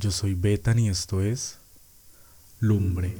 Yo 0.00 0.10
soy 0.10 0.32
Betan 0.32 0.78
y 0.78 0.88
esto 0.88 1.20
es 1.20 1.58
Lumbre. 2.58 3.14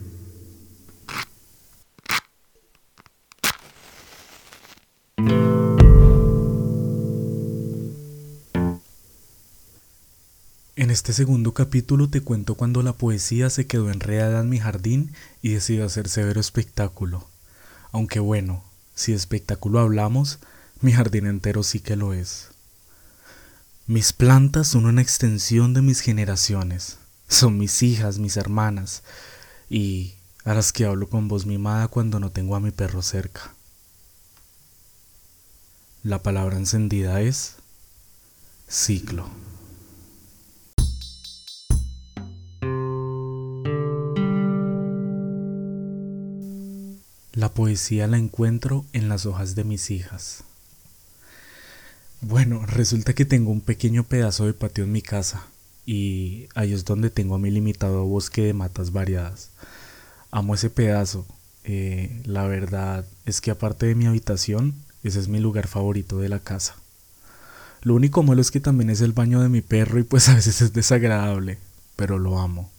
En 10.74 10.90
este 10.90 11.12
segundo 11.12 11.52
capítulo 11.52 12.08
te 12.08 12.22
cuento 12.22 12.54
cuando 12.54 12.82
la 12.82 12.94
poesía 12.94 13.50
se 13.50 13.66
quedó 13.66 13.90
enredada 13.90 14.40
en 14.40 14.48
mi 14.48 14.58
jardín 14.58 15.12
y 15.42 15.50
decidió 15.50 15.84
hacer 15.84 16.08
severo 16.08 16.40
espectáculo. 16.40 17.28
Aunque 17.92 18.20
bueno, 18.20 18.64
si 18.94 19.12
de 19.12 19.18
espectáculo 19.18 19.80
hablamos, 19.80 20.38
mi 20.80 20.92
jardín 20.92 21.26
entero 21.26 21.62
sí 21.62 21.80
que 21.80 21.96
lo 21.96 22.14
es. 22.14 22.48
Mis 23.86 24.12
plantas 24.12 24.68
son 24.68 24.86
una 24.86 25.02
extensión 25.02 25.74
de 25.74 25.82
mis 25.82 26.00
generaciones. 26.00 26.98
Son 27.28 27.58
mis 27.58 27.82
hijas, 27.82 28.18
mis 28.18 28.36
hermanas, 28.36 29.02
y 29.68 30.14
a 30.44 30.54
las 30.54 30.72
que 30.72 30.84
hablo 30.84 31.08
con 31.08 31.28
voz 31.28 31.46
mimada 31.46 31.88
cuando 31.88 32.20
no 32.20 32.30
tengo 32.30 32.56
a 32.56 32.60
mi 32.60 32.70
perro 32.70 33.02
cerca. 33.02 33.54
La 36.02 36.22
palabra 36.22 36.56
encendida 36.56 37.20
es 37.20 37.56
ciclo. 38.68 39.28
La 47.32 47.52
poesía 47.54 48.06
la 48.06 48.18
encuentro 48.18 48.84
en 48.92 49.08
las 49.08 49.24
hojas 49.26 49.54
de 49.54 49.64
mis 49.64 49.90
hijas. 49.90 50.44
Bueno, 52.22 52.64
resulta 52.66 53.14
que 53.14 53.24
tengo 53.24 53.50
un 53.50 53.60
pequeño 53.60 54.04
pedazo 54.04 54.46
de 54.46 54.52
patio 54.52 54.84
en 54.84 54.92
mi 54.92 55.02
casa 55.02 55.46
y 55.86 56.48
ahí 56.54 56.72
es 56.72 56.84
donde 56.84 57.10
tengo 57.10 57.38
mi 57.38 57.50
limitado 57.50 58.04
bosque 58.04 58.42
de 58.42 58.52
matas 58.52 58.92
variadas. 58.92 59.50
Amo 60.30 60.54
ese 60.54 60.70
pedazo. 60.70 61.26
Eh, 61.64 62.22
la 62.24 62.46
verdad 62.46 63.06
es 63.24 63.40
que 63.40 63.50
aparte 63.50 63.86
de 63.86 63.94
mi 63.94 64.06
habitación, 64.06 64.74
ese 65.02 65.18
es 65.18 65.28
mi 65.28 65.40
lugar 65.40 65.66
favorito 65.66 66.18
de 66.18 66.28
la 66.28 66.40
casa. 66.40 66.76
Lo 67.82 67.94
único 67.94 68.22
malo 68.22 68.42
es 68.42 68.50
que 68.50 68.60
también 68.60 68.90
es 68.90 69.00
el 69.00 69.12
baño 69.12 69.40
de 69.40 69.48
mi 69.48 69.62
perro 69.62 69.98
y 69.98 70.02
pues 70.02 70.28
a 70.30 70.34
veces 70.34 70.60
es 70.60 70.72
desagradable, 70.72 71.58
pero 71.96 72.18
lo 72.18 72.38
amo 72.38 72.70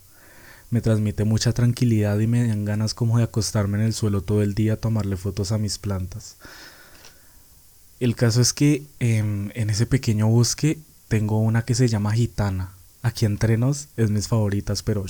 me 0.72 0.82
transmite 0.82 1.26
mucha 1.26 1.52
tranquilidad 1.52 2.18
y 2.20 2.28
me 2.28 2.48
dan 2.48 2.66
ganas 2.66 2.94
como 2.94 3.18
de 3.18 3.26
acostarme 3.26 3.78
en 3.78 3.84
el 3.84 3.94
suelo 3.94 4.22
todo 4.22 4.42
el 4.42 4.56
día 4.56 4.74
a 4.74 4.78
tomarle 4.78 5.18
fotos 5.18 5.52
a 5.52 5.58
mis 5.58 5.78
plantas. 5.78 6.38
El 8.02 8.16
caso 8.16 8.42
es 8.42 8.52
que 8.52 8.84
em, 9.00 9.52
en 9.54 9.70
ese 9.70 9.86
pequeño 9.86 10.28
bosque 10.28 10.80
tengo 11.08 11.38
una 11.38 11.66
que 11.66 11.76
se 11.76 11.88
llama 11.88 12.14
gitana. 12.14 12.72
Aquí 13.04 13.26
entre 13.26 13.58
nos 13.58 13.90
es 13.96 14.10
mis 14.10 14.28
favoritas, 14.28 14.82
pero 14.82 15.06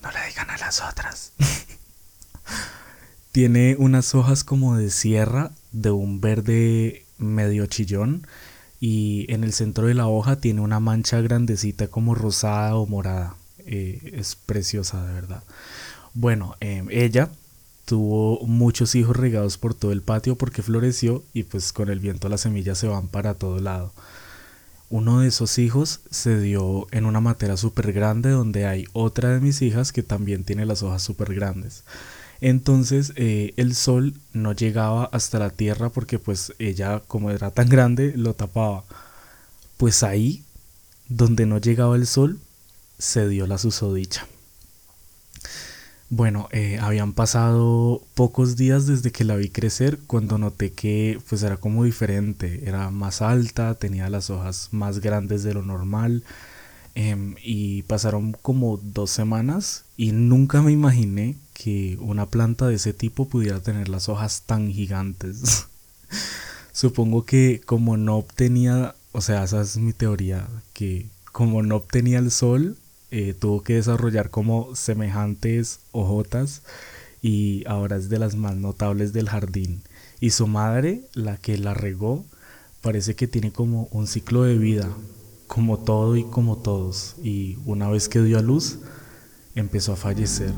no 0.00 0.12
le 0.12 0.26
digan 0.28 0.48
a 0.50 0.58
las 0.58 0.80
otras. 0.80 1.32
Tiene 3.32 3.74
unas 3.76 4.14
hojas 4.14 4.44
como 4.44 4.76
de 4.76 4.88
sierra, 4.88 5.50
de 5.72 5.90
un 5.90 6.20
verde 6.20 7.04
medio 7.18 7.66
chillón, 7.66 8.24
y 8.78 9.26
en 9.28 9.42
el 9.42 9.52
centro 9.52 9.88
de 9.88 9.94
la 9.94 10.06
hoja 10.06 10.36
tiene 10.36 10.60
una 10.60 10.78
mancha 10.78 11.20
grandecita 11.20 11.88
como 11.88 12.14
rosada 12.14 12.76
o 12.76 12.86
morada. 12.86 13.34
Eh, 13.66 14.12
es 14.14 14.36
preciosa 14.36 15.04
de 15.04 15.12
verdad. 15.12 15.42
Bueno, 16.14 16.54
em, 16.60 16.86
ella 16.90 17.30
tuvo 17.90 18.46
muchos 18.46 18.94
hijos 18.94 19.16
regados 19.16 19.58
por 19.58 19.74
todo 19.74 19.90
el 19.90 20.00
patio 20.00 20.36
porque 20.36 20.62
floreció 20.62 21.24
y 21.32 21.42
pues 21.42 21.72
con 21.72 21.88
el 21.90 21.98
viento 21.98 22.28
las 22.28 22.42
semillas 22.42 22.78
se 22.78 22.86
van 22.86 23.08
para 23.08 23.34
todo 23.34 23.58
lado. 23.58 23.92
Uno 24.90 25.18
de 25.18 25.26
esos 25.26 25.58
hijos 25.58 25.98
se 26.08 26.38
dio 26.38 26.86
en 26.92 27.04
una 27.04 27.20
matera 27.20 27.56
súper 27.56 27.92
grande 27.92 28.30
donde 28.30 28.64
hay 28.64 28.84
otra 28.92 29.30
de 29.30 29.40
mis 29.40 29.60
hijas 29.60 29.90
que 29.90 30.04
también 30.04 30.44
tiene 30.44 30.66
las 30.66 30.84
hojas 30.84 31.02
súper 31.02 31.34
grandes. 31.34 31.82
Entonces 32.40 33.12
eh, 33.16 33.54
el 33.56 33.74
sol 33.74 34.14
no 34.32 34.52
llegaba 34.52 35.06
hasta 35.06 35.40
la 35.40 35.50
tierra 35.50 35.88
porque 35.88 36.20
pues 36.20 36.52
ella 36.60 37.02
como 37.08 37.32
era 37.32 37.50
tan 37.50 37.68
grande 37.68 38.12
lo 38.16 38.34
tapaba. 38.34 38.84
Pues 39.78 40.04
ahí, 40.04 40.44
donde 41.08 41.44
no 41.44 41.58
llegaba 41.58 41.96
el 41.96 42.06
sol, 42.06 42.38
se 42.98 43.26
dio 43.28 43.48
la 43.48 43.58
susodicha. 43.58 44.28
Bueno, 46.12 46.48
eh, 46.50 46.76
habían 46.80 47.12
pasado 47.12 48.02
pocos 48.14 48.56
días 48.56 48.88
desde 48.88 49.12
que 49.12 49.22
la 49.22 49.36
vi 49.36 49.48
crecer 49.48 50.00
cuando 50.08 50.38
noté 50.38 50.72
que 50.72 51.20
pues 51.28 51.44
era 51.44 51.56
como 51.56 51.84
diferente, 51.84 52.64
era 52.66 52.90
más 52.90 53.22
alta, 53.22 53.76
tenía 53.76 54.10
las 54.10 54.28
hojas 54.28 54.70
más 54.72 54.98
grandes 54.98 55.44
de 55.44 55.54
lo 55.54 55.62
normal 55.62 56.24
em, 56.96 57.36
y 57.44 57.82
pasaron 57.82 58.32
como 58.42 58.78
dos 58.82 59.12
semanas 59.12 59.84
y 59.96 60.10
nunca 60.10 60.62
me 60.62 60.72
imaginé 60.72 61.36
que 61.54 61.96
una 62.00 62.26
planta 62.26 62.66
de 62.66 62.74
ese 62.74 62.92
tipo 62.92 63.28
pudiera 63.28 63.60
tener 63.60 63.88
las 63.88 64.08
hojas 64.08 64.42
tan 64.46 64.72
gigantes. 64.72 65.68
Supongo 66.72 67.24
que 67.24 67.60
como 67.64 67.96
no 67.96 68.16
obtenía, 68.16 68.96
o 69.12 69.20
sea, 69.20 69.44
esa 69.44 69.60
es 69.60 69.76
mi 69.76 69.92
teoría, 69.92 70.48
que 70.72 71.06
como 71.30 71.62
no 71.62 71.76
obtenía 71.76 72.18
el 72.18 72.32
sol, 72.32 72.76
eh, 73.10 73.34
tuvo 73.38 73.62
que 73.62 73.74
desarrollar 73.74 74.30
como 74.30 74.74
semejantes 74.74 75.80
hojotas 75.92 76.62
y 77.22 77.64
ahora 77.66 77.96
es 77.96 78.08
de 78.08 78.18
las 78.18 78.36
más 78.36 78.56
notables 78.56 79.12
del 79.12 79.28
jardín. 79.28 79.82
Y 80.20 80.30
su 80.30 80.46
madre, 80.46 81.02
la 81.14 81.36
que 81.36 81.58
la 81.58 81.74
regó, 81.74 82.24
parece 82.82 83.14
que 83.14 83.26
tiene 83.26 83.52
como 83.52 83.88
un 83.90 84.06
ciclo 84.06 84.42
de 84.42 84.58
vida, 84.58 84.88
como 85.46 85.78
todo 85.78 86.16
y 86.16 86.24
como 86.24 86.58
todos. 86.58 87.16
Y 87.22 87.58
una 87.66 87.88
vez 87.88 88.08
que 88.08 88.20
dio 88.20 88.38
a 88.38 88.42
luz, 88.42 88.78
empezó 89.54 89.92
a 89.92 89.96
fallecer. 89.96 90.52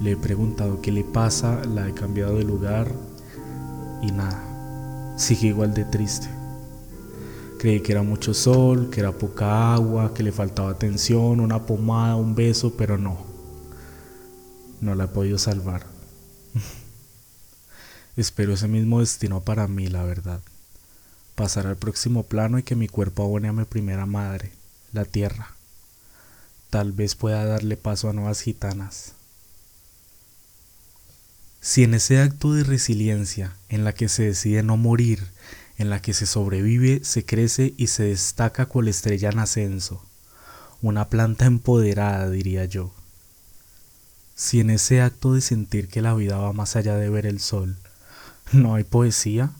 Le 0.00 0.12
he 0.12 0.16
preguntado 0.16 0.80
qué 0.80 0.92
le 0.92 1.04
pasa, 1.04 1.62
la 1.64 1.88
he 1.88 1.92
cambiado 1.92 2.36
de 2.36 2.44
lugar 2.44 2.90
y 4.02 4.12
nada, 4.12 5.14
sigue 5.18 5.48
igual 5.48 5.74
de 5.74 5.84
triste. 5.84 6.28
Creí 7.58 7.80
que 7.80 7.92
era 7.92 8.02
mucho 8.02 8.32
sol, 8.32 8.88
que 8.88 9.00
era 9.00 9.12
poca 9.12 9.74
agua, 9.74 10.14
que 10.14 10.22
le 10.22 10.32
faltaba 10.32 10.70
atención, 10.70 11.40
una 11.40 11.66
pomada, 11.66 12.16
un 12.16 12.34
beso, 12.34 12.74
pero 12.74 12.96
no. 12.96 13.18
No 14.80 14.94
la 14.94 15.04
he 15.04 15.08
podido 15.08 15.36
salvar. 15.36 15.84
Espero 18.16 18.54
ese 18.54 18.66
mismo 18.66 19.00
destino 19.00 19.42
para 19.42 19.68
mí, 19.68 19.88
la 19.88 20.02
verdad. 20.04 20.40
Pasar 21.34 21.66
al 21.66 21.76
próximo 21.76 22.22
plano 22.22 22.58
y 22.58 22.62
que 22.62 22.76
mi 22.76 22.88
cuerpo 22.88 23.24
abone 23.24 23.48
a 23.48 23.52
mi 23.52 23.64
primera 23.64 24.06
madre, 24.06 24.52
la 24.94 25.04
tierra. 25.04 25.52
Tal 26.70 26.92
vez 26.92 27.14
pueda 27.14 27.44
darle 27.44 27.76
paso 27.76 28.08
a 28.08 28.14
nuevas 28.14 28.40
gitanas. 28.40 29.12
Si 31.60 31.82
en 31.84 31.94
ese 31.94 32.20
acto 32.20 32.54
de 32.54 32.64
resiliencia 32.64 33.54
en 33.68 33.84
la 33.84 33.92
que 33.92 34.08
se 34.08 34.22
decide 34.22 34.62
no 34.62 34.78
morir, 34.78 35.26
en 35.76 35.90
la 35.90 36.00
que 36.00 36.14
se 36.14 36.26
sobrevive, 36.26 37.00
se 37.04 37.24
crece 37.24 37.74
y 37.76 37.88
se 37.88 38.04
destaca 38.04 38.66
cual 38.66 38.88
estrella 38.88 39.30
en 39.30 39.38
ascenso, 39.38 40.04
una 40.82 41.08
planta 41.08 41.46
empoderada, 41.46 42.30
diría 42.30 42.64
yo. 42.64 42.92
Si 44.34 44.60
en 44.60 44.70
ese 44.70 45.02
acto 45.02 45.34
de 45.34 45.42
sentir 45.42 45.88
que 45.88 46.00
la 46.00 46.14
vida 46.14 46.38
va 46.38 46.54
más 46.54 46.76
allá 46.76 46.96
de 46.96 47.10
ver 47.10 47.26
el 47.26 47.40
sol, 47.40 47.76
no 48.52 48.74
hay 48.74 48.84
poesía, 48.84 49.52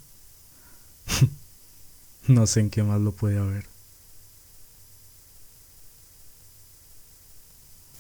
no 2.27 2.47
sé 2.47 2.60
en 2.60 2.71
qué 2.71 2.83
más 2.83 3.00
lo 3.00 3.12
puede 3.12 3.39
haber. 3.39 3.70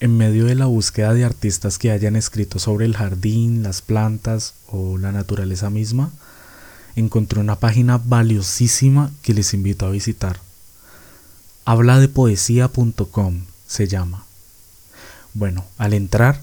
En 0.00 0.16
medio 0.16 0.46
de 0.46 0.54
la 0.54 0.64
búsqueda 0.64 1.12
de 1.12 1.26
artistas 1.26 1.76
que 1.76 1.90
hayan 1.90 2.16
escrito 2.16 2.58
sobre 2.58 2.86
el 2.86 2.96
jardín, 2.96 3.62
las 3.62 3.82
plantas 3.82 4.54
o 4.66 4.96
la 4.96 5.12
naturaleza 5.12 5.68
misma, 5.68 6.10
encontré 6.96 7.38
una 7.38 7.56
página 7.56 8.00
valiosísima 8.02 9.10
que 9.22 9.34
les 9.34 9.52
invito 9.52 9.84
a 9.84 9.90
visitar. 9.90 10.40
Habla 11.66 12.00
de 12.00 12.08
poesía.com 12.08 13.42
se 13.66 13.88
llama. 13.88 14.24
Bueno, 15.34 15.66
al 15.76 15.92
entrar, 15.92 16.40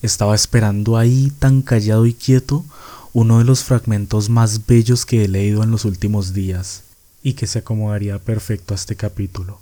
estaba 0.00 0.36
esperando 0.36 0.96
ahí 0.96 1.32
tan 1.40 1.62
callado 1.62 2.06
y 2.06 2.14
quieto 2.14 2.64
uno 3.12 3.38
de 3.38 3.44
los 3.44 3.64
fragmentos 3.64 4.28
más 4.28 4.66
bellos 4.66 5.04
que 5.04 5.24
he 5.24 5.28
leído 5.28 5.64
en 5.64 5.72
los 5.72 5.84
últimos 5.84 6.32
días 6.32 6.82
y 7.24 7.32
que 7.32 7.48
se 7.48 7.58
acomodaría 7.58 8.20
perfecto 8.20 8.72
a 8.72 8.76
este 8.76 8.94
capítulo, 8.94 9.58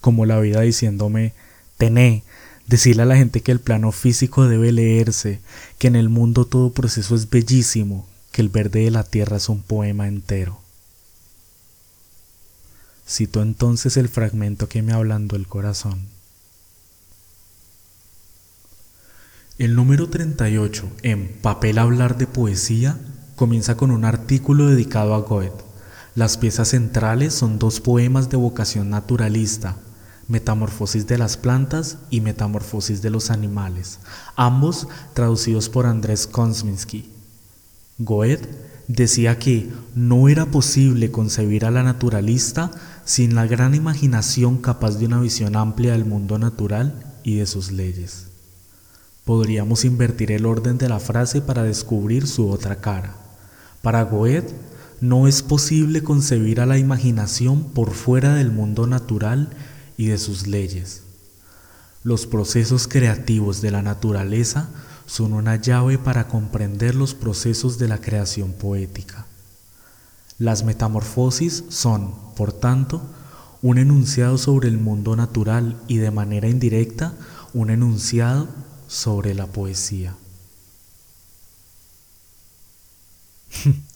como 0.00 0.26
la 0.26 0.40
vida 0.40 0.62
diciéndome, 0.62 1.32
tené, 1.76 2.24
Decirle 2.66 3.02
a 3.02 3.06
la 3.06 3.16
gente 3.16 3.42
que 3.42 3.52
el 3.52 3.60
plano 3.60 3.92
físico 3.92 4.48
debe 4.48 4.72
leerse, 4.72 5.40
que 5.78 5.86
en 5.86 5.96
el 5.96 6.08
mundo 6.08 6.46
todo 6.46 6.72
proceso 6.72 7.14
es 7.14 7.30
bellísimo, 7.30 8.06
que 8.32 8.42
el 8.42 8.48
verde 8.48 8.80
de 8.80 8.90
la 8.90 9.04
tierra 9.04 9.36
es 9.36 9.48
un 9.48 9.62
poema 9.62 10.08
entero. 10.08 10.60
Cito 13.08 13.40
entonces 13.40 13.96
el 13.96 14.08
fragmento 14.08 14.68
que 14.68 14.82
me 14.82 14.92
ablandó 14.92 15.36
el 15.36 15.46
corazón. 15.46 16.00
El 19.58 19.76
número 19.76 20.10
38 20.10 20.90
en 21.02 21.28
Papel 21.40 21.78
Hablar 21.78 22.18
de 22.18 22.26
Poesía 22.26 22.98
comienza 23.36 23.76
con 23.76 23.92
un 23.92 24.04
artículo 24.04 24.66
dedicado 24.66 25.14
a 25.14 25.20
Goethe. 25.20 25.64
Las 26.16 26.36
piezas 26.36 26.68
centrales 26.68 27.32
son 27.32 27.58
dos 27.58 27.80
poemas 27.80 28.28
de 28.28 28.36
vocación 28.36 28.90
naturalista, 28.90 29.76
Metamorfosis 30.28 31.06
de 31.06 31.18
las 31.18 31.36
plantas 31.36 31.98
y 32.10 32.20
Metamorfosis 32.20 33.02
de 33.02 33.10
los 33.10 33.30
animales, 33.30 34.00
ambos 34.34 34.88
traducidos 35.14 35.68
por 35.68 35.86
Andrés 35.86 36.26
Konsminski. 36.26 37.10
Goethe 37.98 38.48
decía 38.88 39.38
que 39.38 39.70
no 39.94 40.28
era 40.28 40.46
posible 40.46 41.10
concebir 41.10 41.64
a 41.64 41.70
la 41.70 41.82
naturalista 41.82 42.70
sin 43.04 43.34
la 43.34 43.46
gran 43.46 43.74
imaginación 43.74 44.58
capaz 44.58 44.98
de 44.98 45.06
una 45.06 45.20
visión 45.20 45.56
amplia 45.56 45.92
del 45.92 46.04
mundo 46.04 46.38
natural 46.38 47.04
y 47.22 47.36
de 47.36 47.46
sus 47.46 47.72
leyes. 47.72 48.26
Podríamos 49.24 49.84
invertir 49.84 50.30
el 50.30 50.46
orden 50.46 50.78
de 50.78 50.88
la 50.88 51.00
frase 51.00 51.40
para 51.40 51.62
descubrir 51.64 52.26
su 52.26 52.48
otra 52.48 52.76
cara. 52.80 53.16
Para 53.82 54.02
Goethe, 54.02 54.54
no 55.00 55.26
es 55.26 55.42
posible 55.42 56.02
concebir 56.02 56.60
a 56.60 56.66
la 56.66 56.78
imaginación 56.78 57.64
por 57.64 57.92
fuera 57.92 58.34
del 58.34 58.50
mundo 58.50 58.86
natural 58.86 59.50
y 59.96 60.06
de 60.06 60.18
sus 60.18 60.46
leyes. 60.46 61.02
Los 62.02 62.26
procesos 62.26 62.86
creativos 62.86 63.60
de 63.60 63.70
la 63.70 63.82
naturaleza 63.82 64.68
son 65.06 65.32
una 65.32 65.56
llave 65.56 65.98
para 65.98 66.28
comprender 66.28 66.94
los 66.94 67.14
procesos 67.14 67.78
de 67.78 67.88
la 67.88 67.98
creación 68.00 68.52
poética. 68.52 69.26
Las 70.38 70.64
metamorfosis 70.64 71.64
son, 71.68 72.14
por 72.36 72.52
tanto, 72.52 73.02
un 73.62 73.78
enunciado 73.78 74.38
sobre 74.38 74.68
el 74.68 74.78
mundo 74.78 75.16
natural 75.16 75.80
y 75.88 75.96
de 75.96 76.10
manera 76.10 76.48
indirecta 76.48 77.14
un 77.54 77.70
enunciado 77.70 78.48
sobre 78.86 79.34
la 79.34 79.46
poesía. 79.46 80.14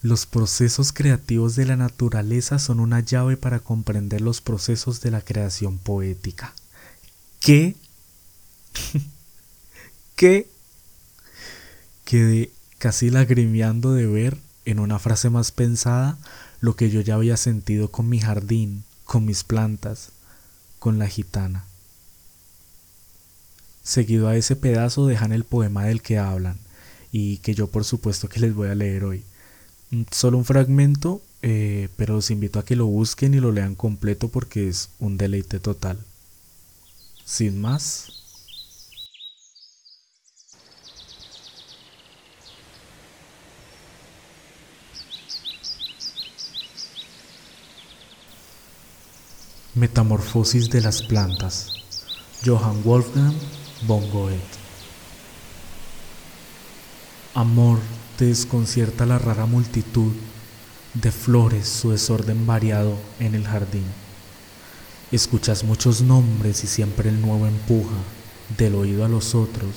Los 0.00 0.26
procesos 0.26 0.92
creativos 0.92 1.56
de 1.56 1.66
la 1.66 1.76
naturaleza 1.76 2.58
son 2.58 2.78
una 2.78 3.00
llave 3.00 3.36
para 3.36 3.58
comprender 3.58 4.20
los 4.20 4.40
procesos 4.40 5.00
de 5.00 5.10
la 5.10 5.20
creación 5.22 5.78
poética. 5.78 6.54
¿Qué? 7.40 7.74
¿Qué? 10.16 10.48
Quedé 12.04 12.52
casi 12.78 13.10
lagrimeando 13.10 13.92
de 13.92 14.06
ver 14.06 14.38
en 14.64 14.78
una 14.78 14.98
frase 14.98 15.30
más 15.30 15.50
pensada 15.50 16.16
lo 16.60 16.76
que 16.76 16.90
yo 16.90 17.00
ya 17.00 17.14
había 17.14 17.36
sentido 17.36 17.90
con 17.90 18.08
mi 18.08 18.20
jardín, 18.20 18.84
con 19.04 19.24
mis 19.24 19.42
plantas, 19.42 20.10
con 20.78 20.98
la 20.98 21.08
gitana. 21.08 21.64
Seguido 23.82 24.28
a 24.28 24.36
ese 24.36 24.54
pedazo 24.54 25.06
dejan 25.06 25.32
el 25.32 25.44
poema 25.44 25.84
del 25.84 26.02
que 26.02 26.18
hablan 26.18 26.58
y 27.10 27.38
que 27.38 27.54
yo 27.54 27.68
por 27.68 27.84
supuesto 27.84 28.28
que 28.28 28.40
les 28.40 28.54
voy 28.54 28.68
a 28.68 28.74
leer 28.74 29.04
hoy. 29.04 29.24
Solo 30.10 30.36
un 30.36 30.44
fragmento, 30.44 31.22
eh, 31.40 31.88
pero 31.96 32.14
los 32.14 32.30
invito 32.30 32.58
a 32.58 32.64
que 32.64 32.76
lo 32.76 32.86
busquen 32.86 33.32
y 33.32 33.40
lo 33.40 33.52
lean 33.52 33.74
completo 33.74 34.28
porque 34.28 34.68
es 34.68 34.90
un 34.98 35.16
deleite 35.16 35.60
total. 35.60 35.98
Sin 37.24 37.60
más. 37.60 38.12
Metamorfosis 49.74 50.68
de 50.68 50.82
las 50.82 51.02
plantas. 51.02 51.72
Johann 52.44 52.82
Wolfgang 52.82 53.34
von 53.86 54.10
Goethe. 54.10 54.42
Amor 57.34 57.78
desconcierta 58.26 59.06
la 59.06 59.18
rara 59.18 59.46
multitud 59.46 60.12
de 60.94 61.12
flores, 61.12 61.68
su 61.68 61.90
desorden 61.90 62.46
variado 62.46 62.98
en 63.20 63.34
el 63.34 63.46
jardín. 63.46 63.84
Escuchas 65.12 65.64
muchos 65.64 66.02
nombres 66.02 66.64
y 66.64 66.66
siempre 66.66 67.08
el 67.08 67.20
nuevo 67.20 67.46
empuja 67.46 67.96
del 68.56 68.74
oído 68.74 69.04
a 69.04 69.08
los 69.08 69.34
otros 69.34 69.70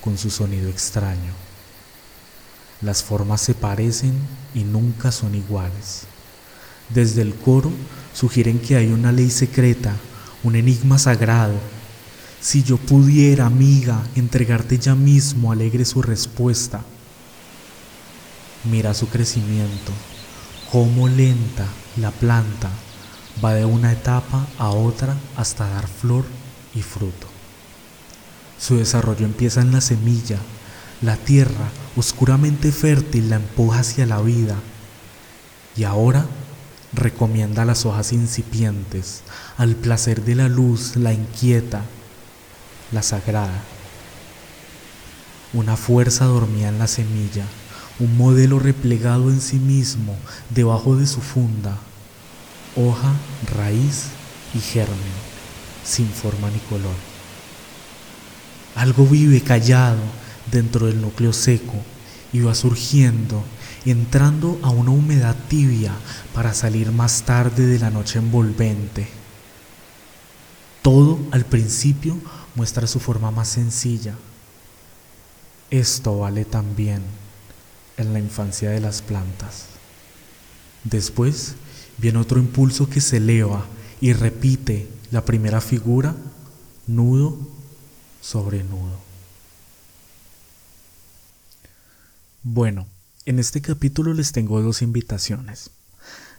con 0.00 0.16
su 0.18 0.30
sonido 0.30 0.68
extraño. 0.68 1.32
Las 2.80 3.02
formas 3.02 3.42
se 3.42 3.54
parecen 3.54 4.14
y 4.54 4.64
nunca 4.64 5.12
son 5.12 5.34
iguales. 5.34 6.04
Desde 6.88 7.22
el 7.22 7.34
coro 7.34 7.70
sugieren 8.14 8.58
que 8.58 8.76
hay 8.76 8.90
una 8.92 9.12
ley 9.12 9.30
secreta, 9.30 9.94
un 10.42 10.56
enigma 10.56 10.98
sagrado. 10.98 11.54
Si 12.40 12.62
yo 12.62 12.78
pudiera, 12.78 13.46
amiga, 13.46 14.02
entregarte 14.16 14.78
ya 14.78 14.94
mismo 14.94 15.52
alegre 15.52 15.84
su 15.84 16.00
respuesta, 16.00 16.82
Mira 18.64 18.92
su 18.92 19.08
crecimiento, 19.08 19.92
cómo 20.70 21.08
lenta 21.08 21.66
la 21.96 22.10
planta 22.10 22.68
va 23.42 23.54
de 23.54 23.64
una 23.64 23.92
etapa 23.92 24.46
a 24.58 24.68
otra 24.68 25.16
hasta 25.34 25.66
dar 25.66 25.88
flor 25.88 26.26
y 26.74 26.82
fruto. 26.82 27.26
Su 28.58 28.76
desarrollo 28.76 29.24
empieza 29.24 29.62
en 29.62 29.72
la 29.72 29.80
semilla, 29.80 30.38
la 31.00 31.16
tierra 31.16 31.70
oscuramente 31.96 32.70
fértil 32.70 33.30
la 33.30 33.36
empuja 33.36 33.80
hacia 33.80 34.04
la 34.04 34.20
vida 34.20 34.56
y 35.74 35.84
ahora 35.84 36.26
recomienda 36.92 37.64
las 37.64 37.86
hojas 37.86 38.12
incipientes, 38.12 39.22
al 39.56 39.74
placer 39.74 40.22
de 40.22 40.34
la 40.34 40.48
luz 40.48 40.96
la 40.96 41.14
inquieta, 41.14 41.82
la 42.92 43.02
sagrada. 43.02 43.62
Una 45.54 45.78
fuerza 45.78 46.26
dormía 46.26 46.68
en 46.68 46.78
la 46.78 46.86
semilla 46.86 47.46
un 48.00 48.16
modelo 48.16 48.58
replegado 48.58 49.30
en 49.30 49.40
sí 49.42 49.58
mismo 49.58 50.16
debajo 50.48 50.96
de 50.96 51.06
su 51.06 51.20
funda, 51.20 51.76
hoja, 52.74 53.14
raíz 53.54 54.06
y 54.54 54.58
germen, 54.58 54.96
sin 55.84 56.08
forma 56.08 56.50
ni 56.50 56.58
color. 56.60 56.94
Algo 58.74 59.06
vive 59.06 59.42
callado 59.42 60.00
dentro 60.50 60.86
del 60.86 61.00
núcleo 61.00 61.34
seco 61.34 61.74
y 62.32 62.40
va 62.40 62.54
surgiendo, 62.54 63.44
entrando 63.84 64.58
a 64.62 64.70
una 64.70 64.92
humedad 64.92 65.36
tibia 65.48 65.92
para 66.34 66.54
salir 66.54 66.92
más 66.92 67.22
tarde 67.24 67.66
de 67.66 67.78
la 67.78 67.90
noche 67.90 68.18
envolvente. 68.18 69.08
Todo 70.80 71.18
al 71.32 71.44
principio 71.44 72.16
muestra 72.54 72.86
su 72.86 72.98
forma 72.98 73.30
más 73.30 73.48
sencilla. 73.48 74.14
Esto 75.70 76.18
vale 76.18 76.46
también 76.46 77.02
en 78.00 78.12
la 78.12 78.18
infancia 78.18 78.70
de 78.70 78.80
las 78.80 79.02
plantas. 79.02 79.66
Después 80.84 81.54
viene 81.98 82.18
otro 82.18 82.38
impulso 82.38 82.88
que 82.88 83.00
se 83.00 83.18
eleva 83.18 83.66
y 84.00 84.12
repite 84.12 84.88
la 85.10 85.24
primera 85.24 85.60
figura, 85.60 86.16
nudo 86.86 87.38
sobre 88.20 88.64
nudo. 88.64 88.98
Bueno, 92.42 92.86
en 93.26 93.38
este 93.38 93.60
capítulo 93.60 94.14
les 94.14 94.32
tengo 94.32 94.62
dos 94.62 94.82
invitaciones. 94.82 95.70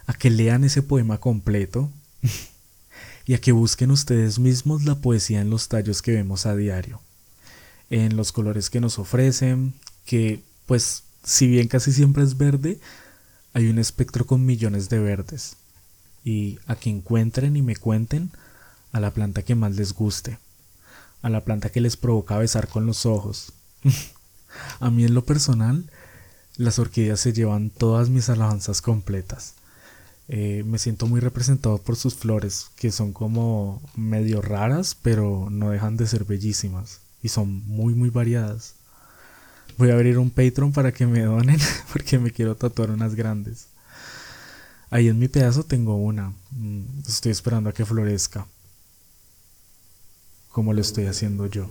A 0.08 0.14
que 0.14 0.32
lean 0.32 0.64
ese 0.64 0.82
poema 0.82 1.20
completo 1.20 1.92
y 3.26 3.36
a 3.36 3.40
que 3.40 3.52
busquen 3.52 3.92
ustedes 3.92 4.40
mismos 4.40 4.84
la 4.84 4.96
poesía 4.96 5.42
en 5.42 5.52
los 5.52 5.68
tallos 5.68 6.02
que 6.02 6.12
vemos 6.14 6.48
a 6.48 6.56
diario, 6.56 7.00
en 7.92 8.18
los 8.18 8.32
colores 8.32 8.72
que 8.72 8.82
nos 8.82 8.98
ofrecen, 8.98 9.74
que 10.06 10.42
pues 10.66 11.04
si 11.24 11.48
bien 11.48 11.68
casi 11.68 11.92
siempre 11.92 12.24
es 12.24 12.38
verde, 12.38 12.80
hay 13.54 13.68
un 13.68 13.80
espectro 13.80 14.26
con 14.26 14.46
millones 14.46 14.90
de 14.90 15.00
verdes. 15.00 15.58
Y 16.24 16.60
a 16.68 16.76
que 16.76 16.90
encuentren 16.90 17.56
y 17.56 17.62
me 17.62 17.76
cuenten 17.76 18.32
a 18.92 19.00
la 19.00 19.12
planta 19.12 19.44
que 19.44 19.56
más 19.56 19.76
les 19.76 19.94
guste, 19.94 20.38
a 21.22 21.30
la 21.30 21.44
planta 21.44 21.70
que 21.70 21.82
les 21.82 21.98
provoca 21.98 22.38
besar 22.38 22.68
con 22.68 22.86
los 22.86 23.06
ojos. 23.06 23.54
a 24.80 24.92
mí 24.92 25.04
en 25.04 25.14
lo 25.14 25.26
personal, 25.26 25.90
las 26.58 26.80
orquídeas 26.80 27.20
se 27.20 27.34
llevan 27.34 27.70
todas 27.70 28.10
mis 28.10 28.30
alabanzas 28.30 28.82
completas. 28.82 29.56
Eh, 30.28 30.64
me 30.66 30.80
siento 30.80 31.08
muy 31.08 31.20
representado 31.20 31.78
por 31.80 31.96
sus 31.96 32.16
flores, 32.16 32.68
que 32.76 32.92
son 32.92 33.12
como 33.14 33.82
medio 33.96 34.42
raras, 34.42 34.96
pero 35.02 35.50
no 35.50 35.72
dejan 35.72 35.98
de 35.98 36.08
ser 36.08 36.24
bellísimas 36.26 37.02
y 37.22 37.30
son 37.30 37.68
muy 37.68 37.96
muy 37.96 38.10
variadas. 38.10 38.76
Voy 39.78 39.90
a 39.90 39.94
abrir 39.94 40.18
un 40.18 40.30
Patreon 40.30 40.72
para 40.72 40.92
que 40.92 41.06
me 41.06 41.22
donen 41.22 41.60
porque 41.92 42.20
me 42.20 42.32
quiero 42.32 42.56
tatuar 42.56 42.92
unas 42.92 43.16
grandes. 43.16 43.68
Ahí 44.90 45.08
en 45.08 45.20
mi 45.20 45.28
pedazo 45.28 45.64
tengo 45.64 45.96
una. 45.96 46.34
Mm, 46.52 46.84
estoy 47.08 47.32
esperando 47.32 47.70
a 47.70 47.74
que 47.74 47.86
florezca. 47.86 48.46
Como 50.50 50.74
lo 50.74 50.82
estoy 50.82 51.06
haciendo 51.06 51.46
yo. 51.46 51.70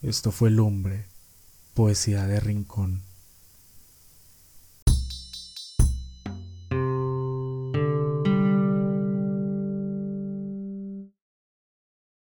Esto 0.00 0.30
fue 0.30 0.50
Lumbre, 0.50 1.04
poesía 1.74 2.26
de 2.26 2.40
rincón. 2.40 3.07